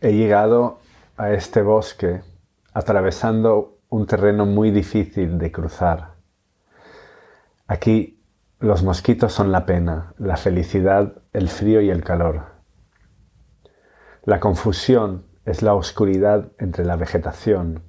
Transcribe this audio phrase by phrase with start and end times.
[0.00, 0.78] He llegado
[1.16, 2.22] a este bosque
[2.72, 6.14] atravesando un terreno muy difícil de cruzar.
[7.66, 8.22] Aquí
[8.60, 12.46] los mosquitos son la pena, la felicidad, el frío y el calor.
[14.22, 17.82] La confusión es la oscuridad entre la vegetación.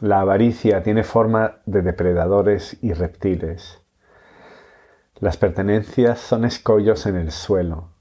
[0.00, 3.80] La avaricia tiene forma de depredadores y reptiles.
[5.18, 7.91] Las pertenencias son escollos en el suelo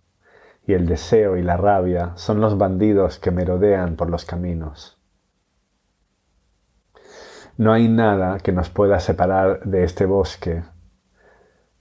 [0.65, 4.99] y el deseo y la rabia son los bandidos que merodean por los caminos.
[7.57, 10.63] No hay nada que nos pueda separar de este bosque,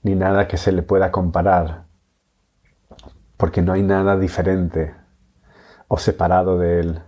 [0.03, 1.85] ni nada que se le pueda comparar,
[3.37, 4.95] porque no hay nada diferente
[5.87, 7.01] o separado de él.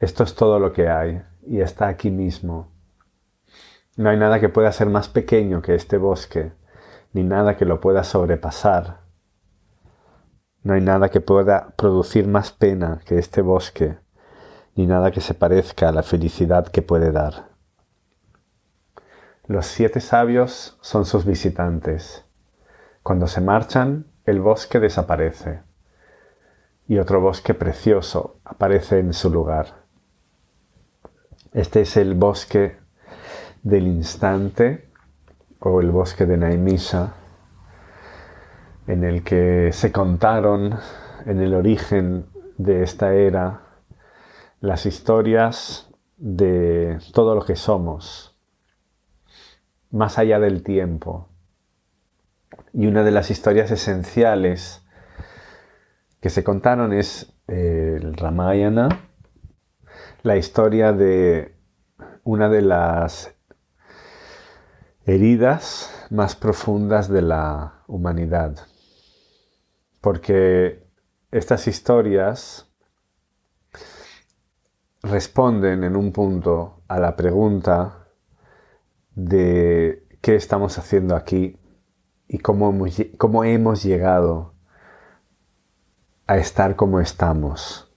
[0.00, 2.72] Esto es todo lo que hay y está aquí mismo.
[3.96, 6.52] No hay nada que pueda ser más pequeño que este bosque,
[7.12, 9.01] ni nada que lo pueda sobrepasar
[10.62, 13.98] no hay nada que pueda producir más pena que este bosque,
[14.74, 17.48] ni nada que se parezca a la felicidad que puede dar.
[19.46, 22.24] Los siete sabios son sus visitantes.
[23.02, 25.62] Cuando se marchan, el bosque desaparece
[26.86, 29.82] y otro bosque precioso aparece en su lugar.
[31.52, 32.76] Este es el bosque
[33.62, 34.88] del instante
[35.58, 37.14] o el bosque de Naimisha
[38.86, 40.78] en el que se contaron
[41.26, 42.26] en el origen
[42.58, 43.62] de esta era
[44.60, 48.36] las historias de todo lo que somos,
[49.90, 51.28] más allá del tiempo.
[52.72, 54.84] Y una de las historias esenciales
[56.20, 58.88] que se contaron es el Ramayana,
[60.22, 61.54] la historia de
[62.24, 63.34] una de las
[65.04, 68.71] heridas más profundas de la humanidad
[70.02, 70.84] porque
[71.30, 72.68] estas historias
[75.02, 78.08] responden en un punto a la pregunta
[79.14, 81.56] de qué estamos haciendo aquí
[82.26, 84.54] y cómo hemos, llegado
[86.26, 87.88] a estar como estamos.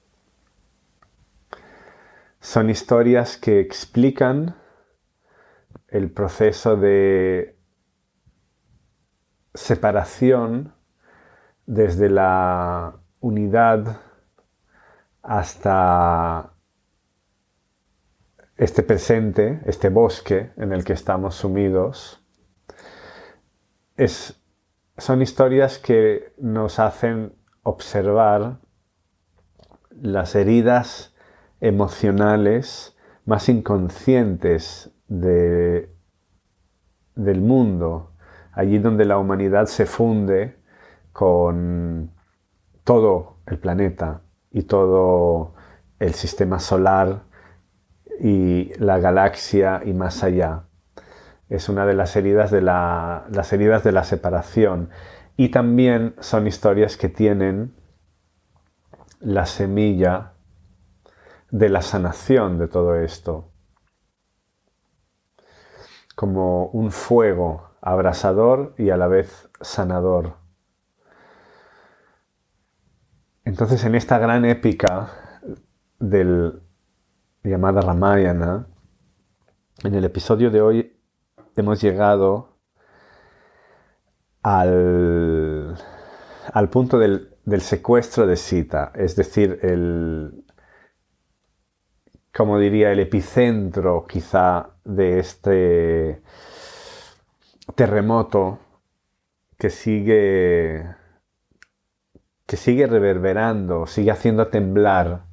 [2.40, 4.56] Son historias que explican
[5.88, 7.58] el proceso de
[9.56, 10.75] separación
[11.66, 13.98] desde la unidad
[15.22, 16.54] hasta
[18.58, 22.24] este presente, este bosque en el que estamos sumidos,
[24.98, 27.34] son historias que nos hacen
[27.64, 28.60] observar
[29.90, 31.16] las heridas
[31.62, 35.90] emocionales más inconscientes del
[37.16, 38.12] mundo,
[38.52, 40.58] allí donde la humanidad se funde
[41.16, 42.12] con
[42.84, 45.54] todo el planeta y todo
[45.98, 47.24] el sistema solar
[48.20, 50.66] y la galaxia y más allá.
[51.48, 54.90] Es una de las heridas de la, las heridas de la separación.
[55.38, 57.74] Y también son historias que tienen
[59.22, 60.34] la semilla
[61.50, 63.54] de la sanación de todo esto.
[66.14, 70.45] Como un fuego abrasador y a la vez sanador.
[73.46, 75.12] Entonces, en esta gran épica
[76.00, 76.62] del,
[77.44, 78.68] llamada Ramayana,
[79.84, 81.00] en el episodio de hoy
[81.56, 82.58] hemos llegado
[84.42, 85.78] al,
[86.72, 90.44] punto del, secuestro de Sita, es decir, el,
[92.34, 96.24] como diría, el epicentro quizá de este
[97.76, 98.58] terremoto
[99.60, 101.05] que sigue
[102.46, 105.26] que sigue reverberando, sigue haciendo temblar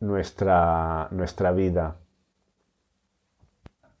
[0.00, 1.96] nuestra, nuestra vida.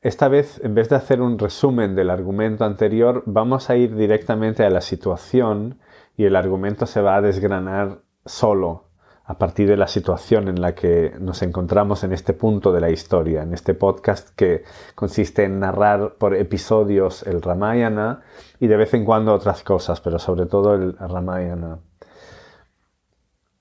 [0.02, 4.64] Esta vez, en vez de hacer un resumen del argumento anterior, vamos a ir directamente
[4.64, 5.80] a la situación
[6.16, 8.85] y el argumento se va a desgranar solo
[9.28, 12.90] a partir de la situación en la que nos encontramos en este punto de la
[12.90, 14.62] historia, en este podcast que
[14.94, 18.22] consiste en narrar por episodios el Ramayana
[18.60, 21.80] y de vez en cuando otras cosas, pero sobre todo el Ramayana.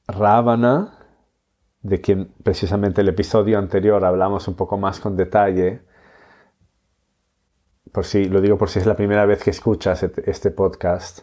[0.07, 0.99] Ravana,
[1.81, 5.81] de quien precisamente el episodio anterior hablamos un poco más con detalle,
[7.91, 11.21] por si lo digo por si es la primera vez que escuchas este podcast.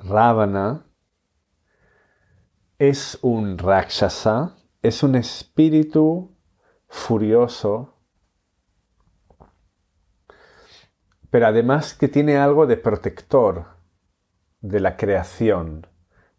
[0.00, 0.84] Ravana
[2.78, 6.36] es un Rakshasa, es un espíritu
[6.88, 7.94] furioso,
[11.30, 13.66] pero además que tiene algo de protector
[14.60, 15.86] de la creación,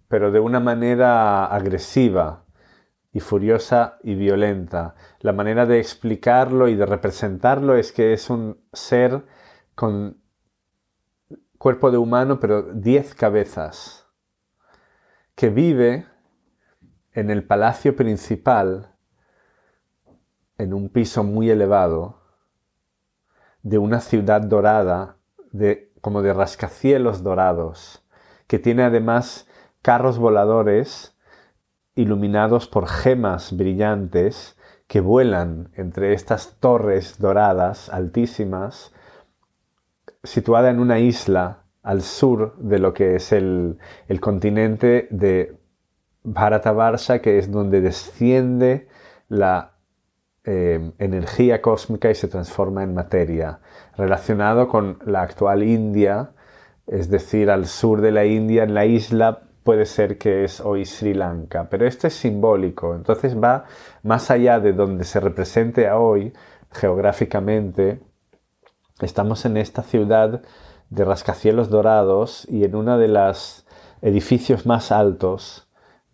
[0.07, 2.45] pero de una manera agresiva
[3.11, 4.95] y furiosa y violenta.
[5.19, 9.25] La manera de explicarlo y de representarlo es que es un ser
[9.73, 10.21] con
[11.57, 14.07] cuerpo de humano, pero diez cabezas,
[15.35, 16.05] que vive
[17.15, 18.91] en el palacio principal,
[20.57, 22.19] en un piso muy elevado,
[23.63, 25.17] de una ciudad dorada,
[25.51, 28.05] de, como de rascacielos dorados,
[28.47, 29.47] que tiene además
[29.81, 31.17] carros voladores
[31.95, 34.57] iluminados por gemas brillantes
[34.87, 38.93] que vuelan entre estas torres doradas altísimas,
[40.23, 43.79] situada en una isla al sur de lo que es el,
[44.19, 45.57] continente de
[46.25, 48.87] Bharatabarsha, que es donde desciende
[49.29, 49.75] la
[50.43, 53.59] eh, energía cósmica y se transforma en materia,
[53.97, 56.31] relacionado con la actual India,
[56.87, 60.85] es decir, al sur de la India, en la isla puede ser que es hoy
[60.85, 63.65] Sri Lanka, pero esto es simbólico, entonces va
[64.03, 66.33] más allá de donde se represente hoy
[66.71, 67.99] geográficamente.
[69.01, 70.43] Estamos en esta ciudad
[70.91, 73.65] de rascacielos dorados y en uno de los
[74.03, 75.64] edificios más altos,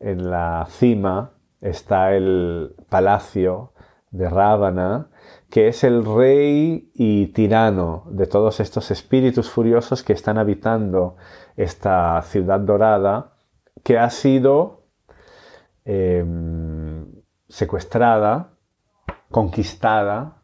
[0.01, 3.73] en la cima, está el palacio
[4.09, 5.09] de Rábana,
[5.49, 11.15] que es el rey y tirano de todos estos espíritus furiosos que están habitando
[11.55, 13.33] esta ciudad dorada
[13.83, 14.87] que ha sido
[15.85, 17.05] em,
[17.47, 18.53] secuestrada,
[19.29, 20.43] conquistada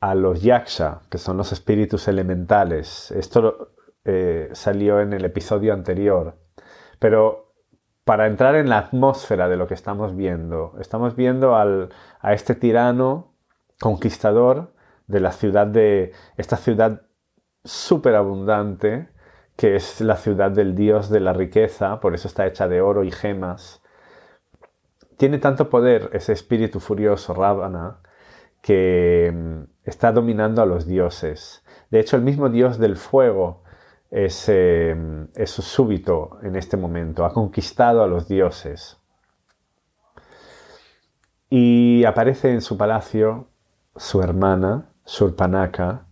[0.00, 3.10] a los yaksha, que son los espíritus elementales.
[3.10, 3.72] Esto
[4.04, 6.38] eh, salió en el episodio anterior.
[6.98, 7.47] Pero
[8.08, 13.34] para entrar en la atmósfera de lo que estamos viendo, estamos viendo a este tirano
[13.78, 14.72] conquistador
[15.06, 17.02] de la ciudad de esta ciudad
[17.66, 19.10] súper abundante
[19.56, 23.04] que es la ciudad del dios de la riqueza, por eso está hecha de oro
[23.04, 23.82] y gemas.
[25.18, 27.98] Tiene tanto poder ese espíritu furioso, Ravana,
[28.62, 31.62] que mm, está dominando a los dioses.
[31.90, 33.64] De hecho, el mismo dios del fuego
[34.10, 38.98] es, súbito en este momento, ha conquistado a los dioses.
[41.50, 43.48] Y aparece en su palacio
[43.96, 46.06] su hermana, Surpanaka,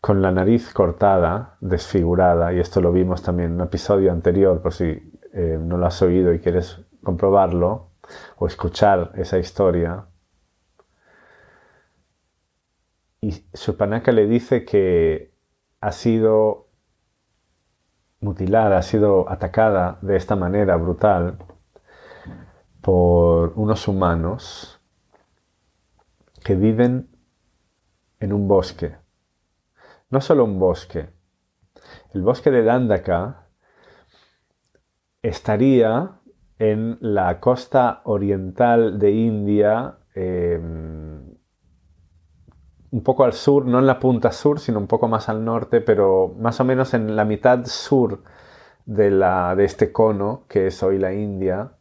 [0.00, 4.72] con la nariz cortada, desfigurada, y esto lo vimos también en un episodio anterior, por
[4.72, 7.90] si eh, no lo has oído y quieres comprobarlo
[8.36, 10.06] o escuchar esa historia.
[13.20, 15.34] Y Supanaka le dice que
[15.80, 16.69] ha sido
[18.20, 21.38] mutilada, ha sido atacada de esta manera brutal
[22.80, 24.80] por unos humanos
[26.44, 27.08] que viven
[28.18, 29.00] en un bosque
[30.10, 31.08] no solo un bosque.
[32.12, 33.46] El bosque de Dandaka
[35.22, 36.20] estaría
[36.58, 40.99] en la costa oriental de India, em,
[42.90, 45.80] un poco al sur, no en la punta sur, sino un poco más al norte,
[45.80, 48.22] pero más o menos en la mitad sur
[48.84, 51.72] de, la, de este cono, que es hoy la India.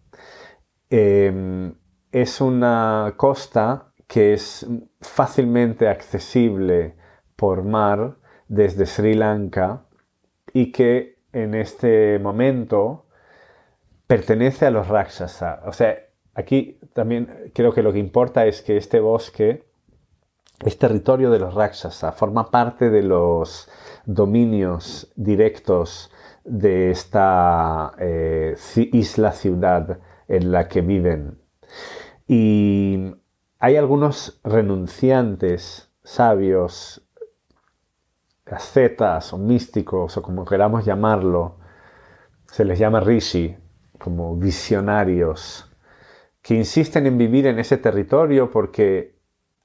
[0.90, 1.74] Em,
[2.12, 4.68] es una costa que es
[5.02, 6.96] fácilmente accesible
[7.36, 9.86] por mar desde Sri Lanka
[10.54, 13.06] y que en este momento
[14.08, 15.62] pertenece a los Rakshasa.
[15.66, 15.96] O sea,
[16.34, 19.69] aquí también creo que lo que importa es que este bosque
[20.64, 23.70] es territorio de los Rakshasa, forma parte de los
[24.06, 26.12] dominios directos
[26.44, 28.58] de esta eh,
[28.92, 31.40] isla-ciudad en la que viven.
[32.28, 33.16] Y
[33.60, 37.06] hay algunos renunciantes sabios
[38.46, 41.58] ascetas o místicos o como queramos llamarlo,
[42.48, 43.56] se les llama rishi,
[44.00, 45.70] como visionarios,
[46.42, 49.19] que insisten en vivir en ese territorio porque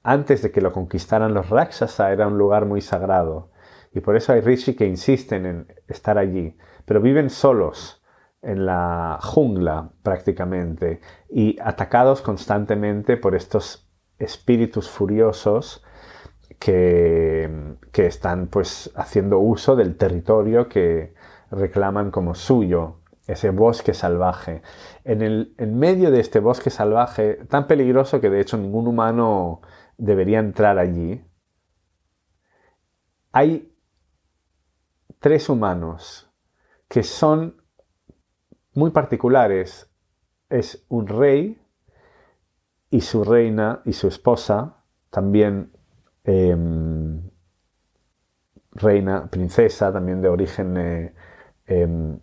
[0.05, 3.49] antes de que lo conquistaran los Rakshasa era un lugar muy sagrado.
[3.91, 8.03] Y por eso hay rishi que insisten en estar allí, pero viven solos
[8.43, 15.83] en la jungla prácticamente y atacados constantemente por estos espíritus furiosos
[16.59, 17.49] que,
[17.93, 21.15] están pues haciendo uso del territorio que
[21.49, 24.61] reclaman como suyo, ese bosque salvaje.
[25.03, 29.61] En, el, en medio de este bosque salvaje, tan peligroso que de hecho ningún humano
[29.97, 31.23] debería entrar allí,
[33.31, 33.73] hay
[35.19, 36.29] tres humanos
[36.87, 37.61] que son
[38.73, 39.91] muy particulares.
[40.49, 41.59] Es un rey
[42.89, 45.75] y su reina y su esposa, también
[46.27, 47.21] Em,
[48.71, 51.13] reina, princesa, también de origen eh,
[51.67, 52.19] em,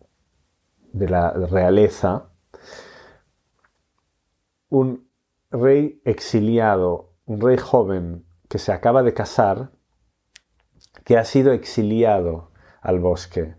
[0.92, 2.28] de la realeza,
[4.70, 5.08] un
[5.52, 9.70] rey exiliado, un rey joven que se acaba de casar,
[11.04, 12.50] que ha sido exiliado
[12.80, 13.54] al bosque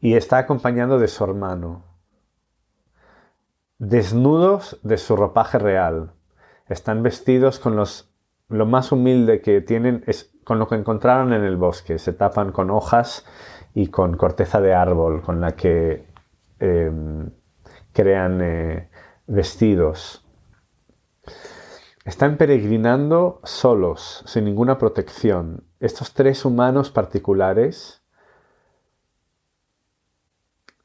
[0.00, 1.84] y está acompañado de su hermano,
[3.78, 6.12] desnudos de su ropaje real.
[6.68, 8.10] Están vestidos con los,
[8.48, 11.98] lo más humilde que tienen, es con lo que encontraron en el bosque.
[11.98, 13.26] Se tapan con hojas
[13.74, 16.06] y con corteza de árbol con la que
[16.58, 17.30] em,
[17.92, 18.88] crean eh,
[19.26, 20.23] vestidos.
[22.04, 25.64] Están peregrinando solos, sin ninguna protección.
[25.80, 28.02] Estos tres humanos particulares,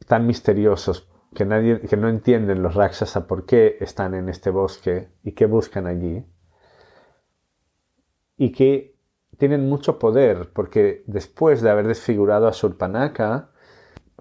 [0.07, 5.09] tan misteriosos, que, nadie, que no entienden los Rakshasa por qué están en este bosque
[5.21, 6.25] y qué buscan allí,
[8.37, 8.95] y que
[9.37, 13.51] tienen mucho poder, porque después de haber desfigurado a Surpanaka,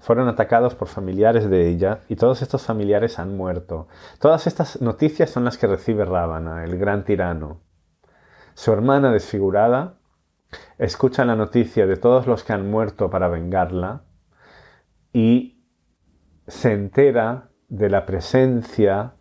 [0.01, 3.89] fueron atacados por familiares de ella y todos estos familiares han muerto.
[4.19, 7.61] Todas estas noticias son las que recibe Rábana, el gran tirano.
[8.55, 9.95] Su hermana desfigurada
[10.79, 14.03] escucha la noticia de todos los que han muerto para vengarla
[15.13, 15.65] y
[16.47, 19.15] se entera de la presencia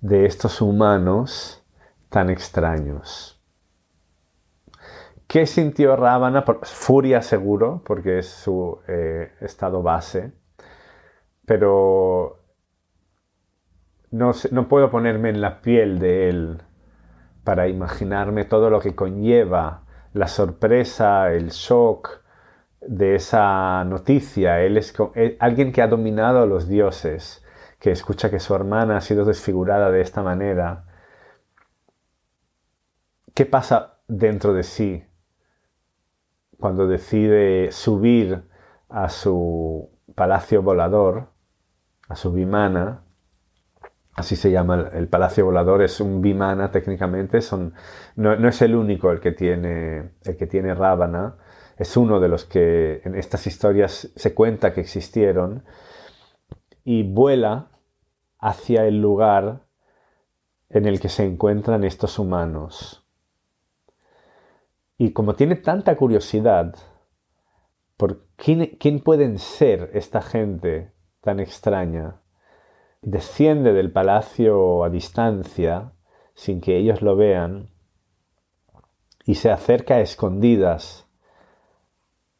[0.00, 1.64] de estos humanos
[2.10, 3.33] tan extraños.
[5.26, 6.44] ¿Qué sintió Rábana?
[6.62, 10.32] Furia seguro, porque es su eh, estado base.
[11.46, 12.40] Pero
[14.10, 16.62] no, no puedo ponerme en la piel de él
[17.44, 22.22] para imaginarme todo lo que conlleva la sorpresa, el shock
[22.80, 24.60] de esa noticia.
[24.62, 27.44] Él es eh, alguien que ha dominado a los dioses,
[27.80, 30.84] que escucha que su hermana ha sido desfigurada de esta manera.
[33.34, 35.04] ¿Qué pasa dentro de sí?
[36.64, 38.42] Cuando decide subir
[38.88, 41.28] a su palacio volador,
[42.08, 43.04] a su vimana,
[44.14, 47.74] así se llama el, palacio volador, es un vimana técnicamente, son,
[48.16, 51.36] no, es el único el que tiene, el que tiene Rábana,
[51.76, 55.64] es uno de los que en estas historias se cuenta que existieron,
[56.82, 57.72] y vuela
[58.38, 59.66] hacia el lugar
[60.70, 63.03] en el que se encuentran estos humanos.
[64.96, 66.74] Y como tiene tanta curiosidad
[67.96, 72.20] por quién, quién pueden ser esta gente tan extraña,
[73.02, 75.92] desciende del palacio a distancia,
[76.34, 77.70] sin que ellos lo vean,
[79.24, 81.08] y se acerca a escondidas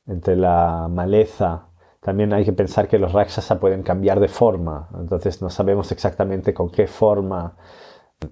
[0.07, 1.69] entre la maleza.
[2.01, 6.53] También hay que pensar que los Rakshasa pueden cambiar de forma, entonces no sabemos exactamente
[6.53, 7.57] con qué forma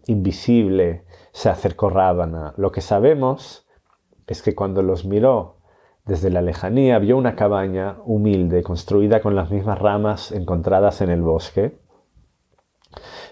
[0.07, 2.55] invisible se acercó Ravana.
[2.57, 3.62] Lo que sabemos
[4.27, 5.63] es que cuando los miró
[6.05, 11.23] desde la lejanía vio una cabaña humilde construida con las mismas ramas encontradas en el
[11.23, 11.81] bosque.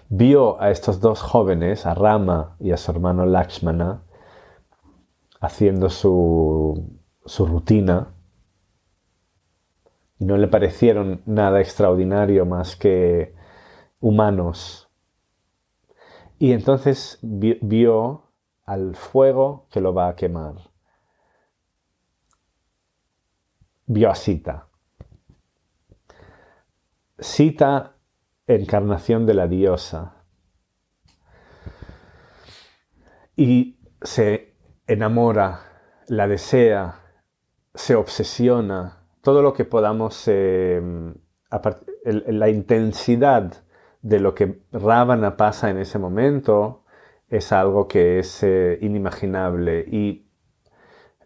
[0.09, 4.03] Vio a estos dos jóvenes, a Rama y a su hermano Lakshmana,
[5.39, 8.13] haciendo su, su rutina
[10.19, 13.33] y no le parecieron nada extraordinario más que
[13.99, 14.89] humanos.
[16.39, 18.23] Y entonces vio
[18.65, 20.70] al fuego que lo va a quemar
[23.91, 24.67] vio a Sita.
[27.19, 27.97] Sita,
[28.47, 30.23] encarnación de la diosa.
[33.35, 34.55] Y se
[34.87, 35.59] enamora,
[36.07, 37.01] la desea,
[37.73, 40.81] se obsesiona, todo lo que podamos, eh,
[42.03, 43.63] la intensidad
[44.01, 46.85] de lo que Ravana pasa en ese momento
[47.27, 50.27] es algo que es eh, inimaginable y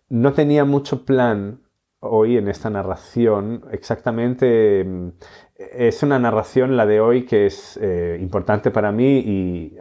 [0.09, 1.64] no tenía mucho plan
[2.05, 3.65] hoy en esta narración.
[3.71, 5.09] Exactamente, mm,
[5.57, 9.77] es una narración, la de hoy, que es eh, importante para mí y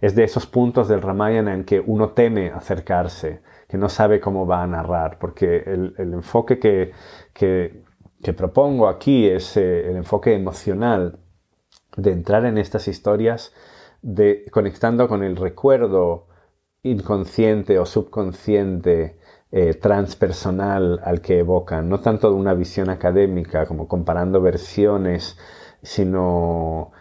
[0.00, 4.46] es de esos puntos del Ramayana en que uno teme acercarse, que no sabe cómo
[4.46, 6.92] va a narrar, porque el, enfoque que,
[7.32, 11.20] que, propongo aquí es eh, el enfoque emocional
[11.96, 13.54] de entrar en estas historias,
[14.02, 16.26] de, conectando con el recuerdo
[16.82, 19.19] inconsciente o subconsciente
[19.52, 25.36] eh, transpersonal al que evocan, no tanto de una visión académica como comparando versiones,
[25.82, 26.92] sino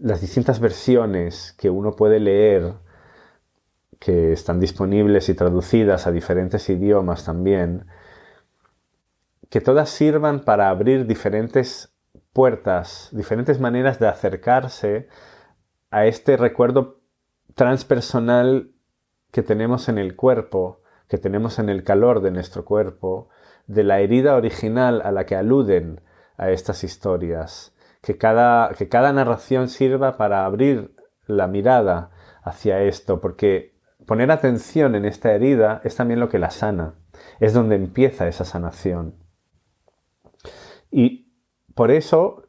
[0.00, 2.74] las distintas versiones que uno puede leer,
[3.98, 7.86] que están disponibles y traducidas a diferentes idiomas también,
[9.48, 11.92] que todas sirvan para abrir diferentes
[12.32, 15.08] puertas, diferentes maneras de acercarse
[15.90, 17.00] a este recuerdo
[17.54, 18.72] transpersonal
[19.32, 20.77] que tenemos en el cuerpo
[21.08, 23.28] que tenemos en el calor de nuestro cuerpo,
[23.66, 26.00] de la herida original a la que aluden
[26.36, 30.94] a estas historias, que cada, que cada narración sirva para abrir
[31.26, 32.10] la mirada
[32.42, 36.94] hacia esto, porque poner atención en esta herida es también lo que la sana,
[37.40, 39.14] es donde empieza esa sanación.
[40.90, 41.32] Y
[41.74, 42.48] por eso,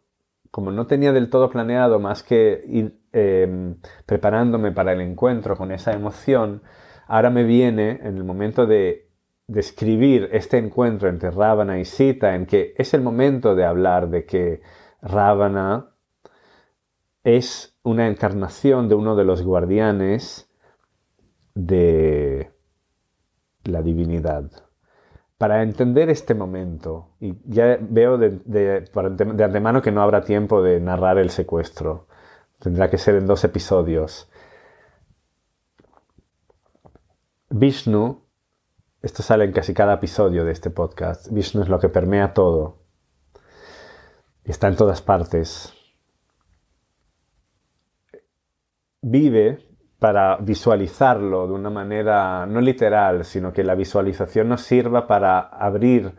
[0.52, 5.72] como no tenía del todo planeado más que ir em, preparándome para el encuentro con
[5.72, 6.62] esa emoción,
[7.10, 9.10] ahora me viene en el momento de
[9.48, 14.26] describir este encuentro entre Ravana y Sita, en que es el momento de hablar de
[14.26, 14.62] que
[15.02, 15.88] Ravana
[17.24, 20.50] es una encarnación de uno de los guardianes
[21.56, 22.52] de
[23.64, 24.52] la divinidad.
[25.40, 30.80] Para entender este momento, y ya veo de, de, antemano que no habrá tiempo de
[30.80, 32.08] narrar el secuestro,
[32.60, 34.29] tendrá que ser en dos episodios.
[37.50, 38.22] Vishnu,
[39.02, 42.84] esto sale en casi cada episodio de este podcast, Vishnu es lo que permea todo,
[44.44, 45.74] está en todas partes.
[49.02, 49.66] Vive
[49.98, 56.16] para visualizarlo de una manera no literal, sino que la visualización nos sirva para abrir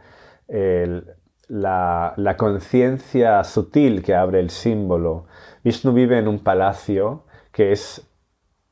[1.49, 5.27] la, conciencia sutil que abre el símbolo.
[5.65, 8.10] Vishnu vive en un palacio que es,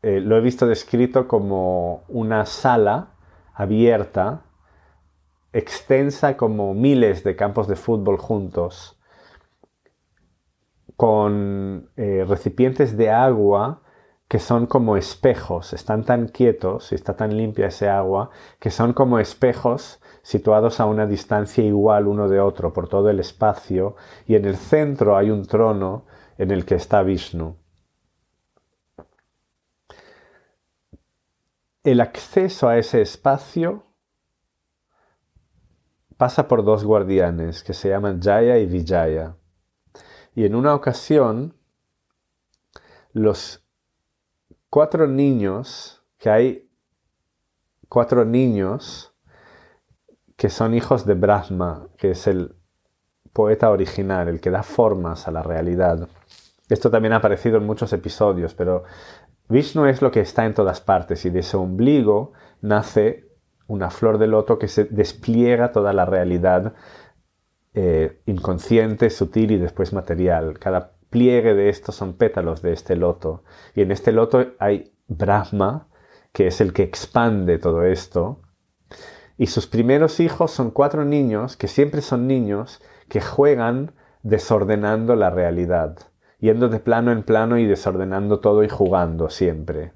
[0.02, 3.14] eh, lo he visto descrito como una sala
[3.54, 4.42] abierta,
[5.52, 8.98] extensa como miles de campos de fútbol juntos,
[10.96, 13.82] con eh, recipientes de agua
[14.28, 18.92] que son como espejos, están tan quietos y está tan limpia ese agua, que son
[18.92, 24.34] como espejos situados a una distancia igual uno de otro por todo el espacio, y
[24.34, 26.04] en el centro hay un trono
[26.36, 27.56] en el que está Vishnu.
[31.84, 33.84] El acceso a ese espacio
[36.16, 39.36] pasa por dos guardianes que se llaman Jaya y Vijaya.
[40.34, 41.54] Y en una ocasión,
[43.12, 43.64] los
[44.68, 46.70] cuatro niños, que hay
[47.88, 49.14] cuatro niños
[50.36, 52.54] que son hijos de Brahma, que es el
[53.32, 56.08] poeta original, el que da formas a la realidad.
[56.68, 58.84] Esto también ha aparecido en muchos episodios, pero
[59.48, 63.28] Vishnu es lo que está en todas partes y de ese ombligo nace
[63.66, 66.74] una flor de loto que se despliega toda la realidad
[67.74, 70.58] eh, inconsciente, sutil y después material.
[70.58, 73.44] Cada pliegue de estos son pétalos de este loto.
[73.74, 75.88] Y en este loto hay Brahma,
[76.32, 78.40] que es el que expande todo esto.
[79.36, 85.30] Y sus primeros hijos son cuatro niños, que siempre son niños, que juegan desordenando la
[85.30, 85.96] realidad,
[86.38, 89.92] yendo de plano en plano y desordenando todo y jugando siempre.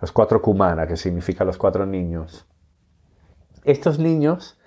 [0.00, 2.46] Los cuatro Kumara, que significa los cuatro niños.
[3.64, 4.60] Estos niños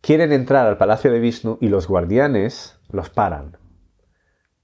[0.00, 3.58] quieren entrar al palacio de Vishnu y los guardianes los paran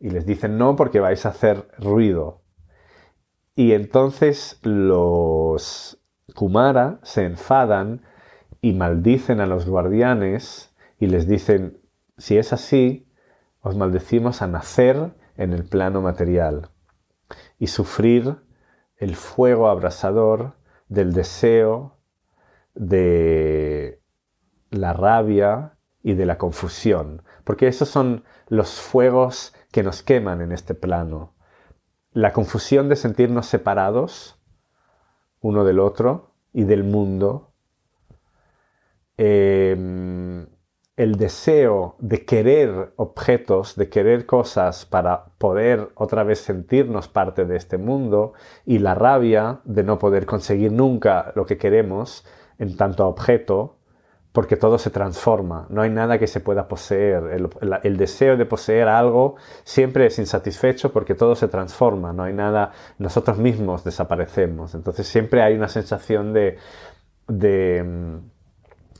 [0.00, 2.42] y les dicen no porque vais a hacer ruido.
[3.54, 6.00] Y entonces los
[6.34, 8.02] Kumara se enfadan
[8.60, 11.80] y maldicen a los guardianes y les dicen,
[12.16, 13.07] si es así,
[13.68, 16.70] os maldecimos a nacer en el plano material
[17.58, 18.38] y sufrir
[18.96, 20.54] el fuego abrasador
[20.88, 21.98] del deseo,
[22.74, 24.00] de
[24.70, 30.52] la rabia y de la confusión, porque esos son los fuegos que nos queman en
[30.52, 31.34] este plano.
[32.12, 34.40] La confusión de sentirnos separados
[35.40, 37.52] uno del otro y del mundo.
[39.16, 40.17] Em,
[40.98, 47.56] el deseo de querer objetos, de querer cosas para poder otra vez sentirnos parte de
[47.56, 48.32] este mundo
[48.66, 52.26] y la rabia de no poder conseguir nunca lo que queremos
[52.58, 53.76] en tanto objeto
[54.32, 57.48] porque todo se transforma, no hay nada que se pueda poseer.
[57.82, 62.72] El, deseo de poseer algo siempre es insatisfecho porque todo se transforma, no hay nada,
[62.98, 64.74] nosotros mismos desaparecemos.
[64.74, 66.58] Entonces siempre hay una sensación de,
[67.28, 68.20] de,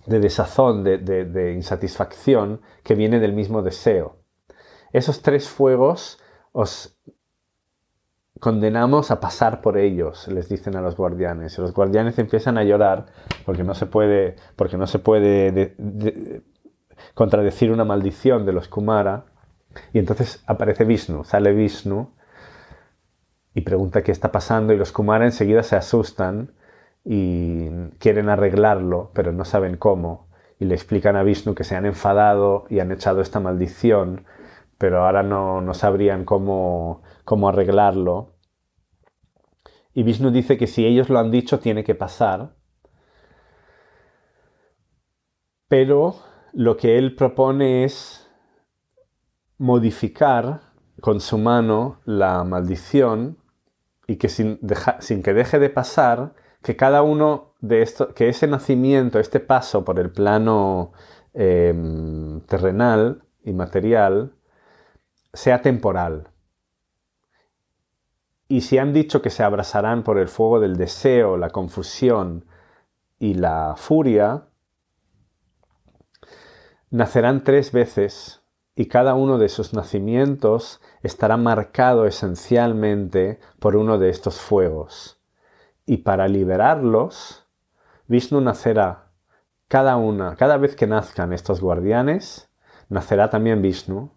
[0.08, 4.16] desazón, de, de insatisfacción que viene del mismo deseo.
[4.92, 6.18] Esos tres fuegos
[6.52, 6.98] os
[8.40, 11.58] condenamos a pasar por ellos, les dicen a los guardianes.
[11.58, 13.06] Y los guardianes empiezan a llorar
[13.44, 15.74] porque no se puede, porque no se puede
[17.14, 19.26] contradecir una maldición de los Kumara.
[19.92, 22.12] Y entonces aparece Vishnu, sale Vishnu
[23.54, 26.52] y pregunta qué está pasando y los Kumara enseguida se asustan
[27.10, 30.28] y quieren arreglarlo, pero no saben cómo.
[30.60, 34.26] Y le explican a Vishnu que se han enfadado y han echado esta maldición,
[34.76, 38.34] pero ahora no, no sabrían cómo, cómo arreglarlo.
[39.94, 42.56] Y Vishnu dice que si ellos lo han dicho, tiene que pasar.
[45.66, 46.16] Pero
[46.52, 48.28] lo que él propone es
[49.56, 50.60] modificar
[51.00, 53.38] con su mano la maldición
[54.06, 54.60] y que sin,
[54.98, 56.34] sin que deje de pasar,
[56.68, 60.92] que cada uno de estos, que ese nacimiento, este paso por el plano
[61.32, 64.34] em, terrenal y material,
[65.32, 66.28] sea temporal.
[68.48, 72.44] Y si han dicho que se abrazarán por el fuego del deseo, la confusión
[73.18, 74.48] y la furia,
[76.90, 78.42] nacerán tres veces
[78.76, 85.17] y cada uno de sus nacimientos estará marcado esencialmente por uno de estos fuegos.
[85.88, 87.48] Y para liberarlos,
[88.08, 89.06] Vishnu nacerá
[89.68, 92.50] cada una, cada vez que nazcan estos guardianes,
[92.90, 94.12] nacerá también Vishnu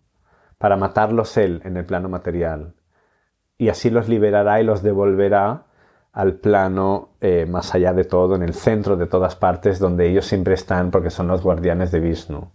[0.57, 2.75] para matarlos él en el plano material
[3.57, 5.67] y así los liberará y los devolverá
[6.11, 10.25] al plano eh, más allá de todo, en el centro de todas partes, donde ellos
[10.25, 12.51] siempre están porque son los guardianes de Vishnu.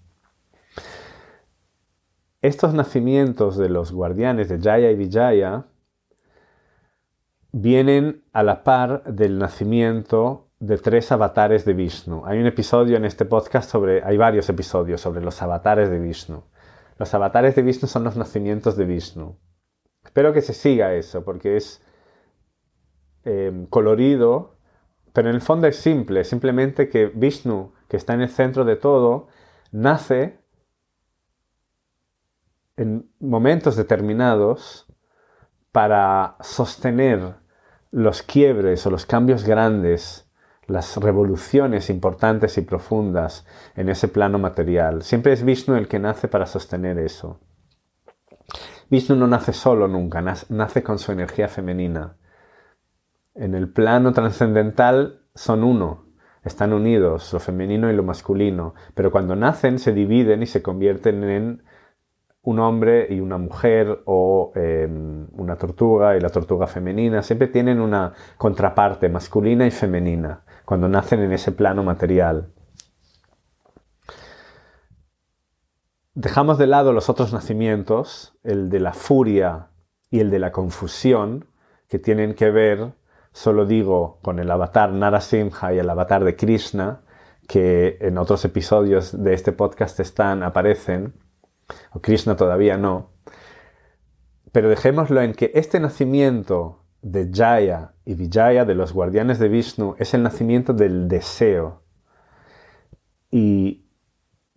[2.42, 5.64] Estos nacimientos de los guardianes de Jaya y Vijaya
[7.58, 12.26] vienen a la par del nacimiento de tres avatares de Vishnu.
[12.26, 16.44] Hay un episodio en este podcast sobre, hay varios episodios sobre los avatares de Vishnu.
[16.98, 19.38] Los avatares de Vishnu son los nacimientos de Vishnu.
[20.04, 21.82] Espero que se siga eso, porque es
[23.24, 24.58] eh, colorido,
[25.14, 28.76] pero en el fondo es simple, simplemente que Vishnu, que está en el centro de
[28.76, 29.28] todo,
[29.72, 30.38] nace
[32.76, 34.86] en momentos determinados
[35.72, 37.45] para sostener
[37.96, 40.30] los quiebres o los cambios grandes,
[40.66, 45.02] las revoluciones importantes y profundas en ese plano material.
[45.02, 47.40] Siempre es Vishnu el que nace para sostener eso.
[48.90, 52.18] Vishnu no nace solo nunca, nace con su energía femenina.
[53.35, 56.04] En el plano trascendental son uno,
[56.44, 61.24] están unidos, lo femenino y lo masculino, pero cuando nacen se dividen y se convierten
[61.24, 61.62] en
[62.46, 67.80] un hombre y una mujer o em, una tortuga y la tortuga femenina, siempre tienen
[67.80, 72.52] una contraparte masculina y femenina cuando nacen en ese plano material.
[76.14, 79.70] Dejamos de lado los otros nacimientos, el de la furia
[80.09, 81.46] y el de la confusión,
[81.88, 82.92] que tienen que ver,
[83.32, 87.00] solo digo, con el avatar Narasimha y el avatar de Krishna,
[87.48, 91.25] que en otros episodios de este podcast están, aparecen,
[91.92, 93.11] o Krishna todavía no.
[94.52, 99.94] Pero dejémoslo en que este nacimiento de Jaya y Vijaya, de los guardianes de Vishnu,
[99.98, 101.83] es el nacimiento del deseo.
[103.31, 103.87] Y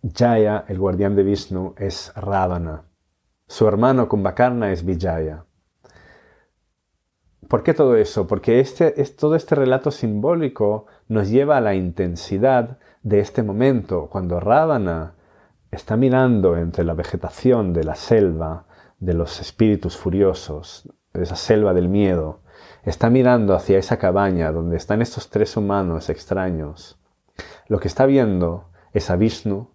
[0.02, 2.84] Jaya, el guardián de Vishnu, es Ravana.
[3.46, 5.44] Su hermano Kumbhakarna es Vijaya.
[7.48, 8.26] ¿Por qué todo eso?
[8.26, 14.08] Porque este, es, todo este relato simbólico nos lleva a la intensidad de este momento,
[14.08, 15.14] cuando Ravana
[15.70, 18.66] está mirando entre la vegetación de la selva,
[18.98, 22.42] de los espíritus furiosos, de esa selva del miedo,
[22.84, 26.98] está mirando hacia esa cabaña donde están estos tres humanos extraños.
[27.66, 29.70] Lo que está viendo es a Vishnu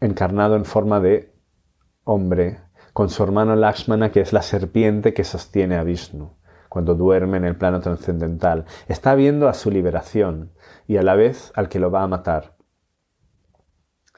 [0.00, 1.34] encarnado en forma de
[2.04, 2.60] hombre,
[2.92, 6.36] con su hermano Lakshmana, que es la serpiente que sostiene a Vishnu
[6.68, 8.66] cuando duerme en el plano trascendental.
[8.88, 10.52] Está viendo a su liberación
[10.86, 12.57] y a la vez al que lo va a matar.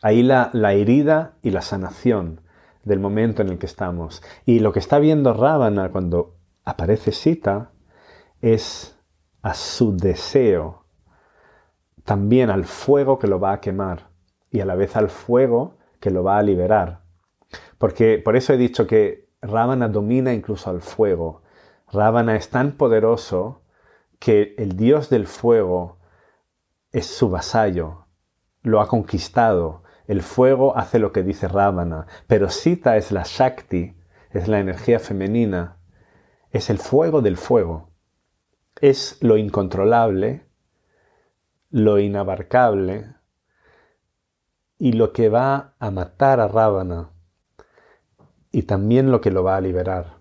[0.03, 2.41] Ahí la, la herida y la sanación
[2.85, 4.23] del momento en el que estamos.
[4.47, 7.71] Y lo que está viendo Ravana cuando aparece Sita
[8.41, 8.99] es
[9.43, 10.85] a su deseo,
[12.05, 14.09] también al fuego que lo va a quemar
[14.51, 17.03] y a la vez al fuego que lo va a liberar.
[17.79, 21.43] Porque por eso he dicho que Ravana domina incluso al fuego.
[21.93, 23.63] Ravana es tan poderoso
[24.19, 25.99] que el dios del fuego
[26.93, 28.07] es su vasallo,
[28.63, 29.83] lo ha conquistado.
[30.11, 33.94] El fuego hace lo que dice Ravana, pero Sita es la Shakti,
[34.33, 35.77] es la energía femenina,
[36.51, 37.92] es el fuego del fuego.
[38.81, 40.49] Es lo incontrolable,
[41.70, 43.14] lo inabarcable,
[44.79, 47.11] y lo que va a matar a Ravana
[48.51, 50.18] y también lo que lo va a liberar.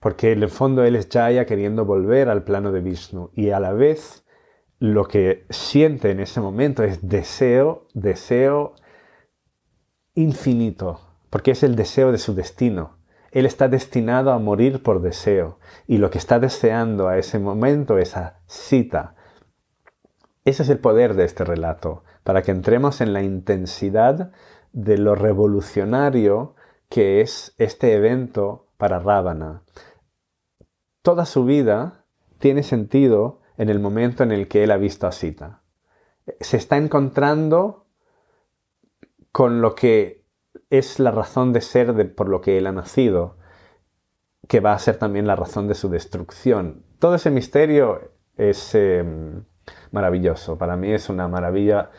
[0.00, 3.60] Porque en el fondo él es Jaya queriendo volver al plano de Vishnu y a
[3.60, 4.23] la vez
[4.84, 8.74] lo que siente en ese momento es deseo, deseo
[10.14, 12.98] infinito, porque es el deseo de su destino.
[13.30, 17.96] Él está destinado a morir por deseo y lo que está deseando a ese momento
[17.96, 19.14] es a Sita.
[20.44, 24.32] Ese es el poder de este relato para que entremos en la intensidad
[24.74, 26.56] de lo revolucionario
[26.90, 29.62] que es este evento para Ravana.
[31.00, 32.04] Toda su vida
[32.38, 35.62] tiene sentido en el momento en el que él ha visto a Sita.
[36.40, 37.86] Se está encontrando
[39.30, 40.24] con lo que
[40.70, 43.36] es la razón de ser de, por lo que Él ha nacido,
[44.48, 46.84] que va a ser también la razón de su destrucción.
[46.98, 49.44] Todo ese misterio es em,
[49.90, 50.58] maravilloso.
[50.58, 51.90] Para mí es una maravilla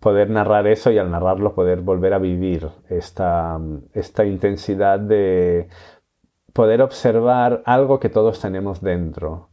[0.00, 3.58] poder narrar eso y al narrarlo poder volver a vivir esta,
[3.92, 5.68] esta intensidad de
[6.52, 9.47] poder observar algo que todos tenemos dentro,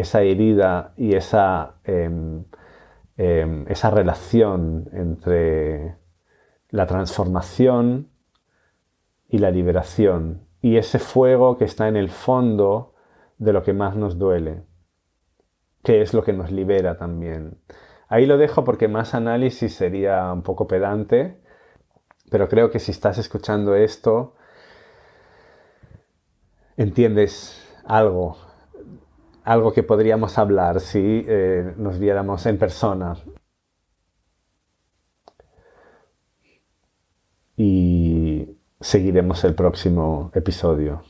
[0.00, 2.44] esa herida y esa, em,
[3.16, 5.96] em, esa relación entre
[6.70, 8.10] la transformación
[9.28, 12.94] y la liberación y ese fuego que está en el fondo
[13.38, 14.64] de lo que más nos duele,
[15.82, 17.58] que es lo que nos libera también.
[18.08, 21.40] Ahí lo dejo porque más análisis sería un poco pedante,
[22.30, 24.34] pero creo que si estás escuchando esto,
[26.76, 28.36] entiendes algo,
[29.48, 33.16] algo que podríamos hablar si eh, nos viéramos en persona.
[37.56, 41.02] Y seguiremos el próximo episodio.